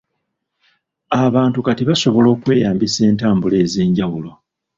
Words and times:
Abantu 1.23 1.59
kati 1.65 1.83
basobola 1.89 2.27
okweyambisa 2.35 3.01
entambula 3.09 3.55
ez'enjawulo. 3.65 4.31